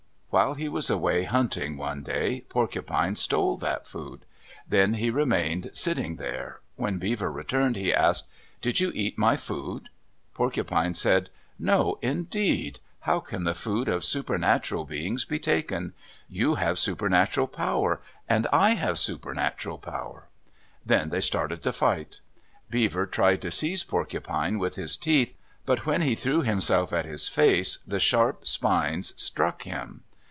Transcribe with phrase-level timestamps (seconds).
[0.33, 4.23] While he was away hunting one day, Porcupine stole that food.
[4.65, 6.61] Then he remained sitting there.
[6.77, 8.29] When Beaver returned he asked,
[8.61, 9.89] "Did you eat my food?"
[10.33, 11.29] Porcupine said,
[11.59, 12.79] "No, indeed.
[13.01, 15.91] How can the food of supernatural beings be taken?
[16.29, 17.99] You have supernatural power
[18.29, 20.29] and I have supernatural power."
[20.85, 22.21] Then they started to fight.
[22.69, 27.27] Beaver tried to seize Porcupine with his teeth, but when he threw himself at his
[27.27, 30.03] face, the sharp spines struck him.